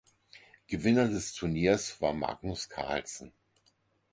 Gewinner 0.65 1.09
des 1.09 1.31
Turniers 1.35 2.01
war 2.01 2.11
Magnus 2.13 2.67
Carlsen. 2.69 3.31